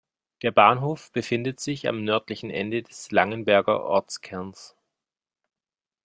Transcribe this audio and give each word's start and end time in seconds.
Der 0.41 0.49
Bahnhof 0.49 1.11
befindet 1.11 1.59
sich 1.59 1.87
am 1.87 2.03
nördlichen 2.03 2.49
Ende 2.49 2.81
des 2.81 3.11
Langenberger 3.11 3.83
Ortskerns. 3.83 4.75